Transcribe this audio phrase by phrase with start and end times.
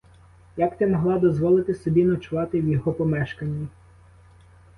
[0.57, 3.67] Як ти могла дозволити собі ночувати в його помешканні?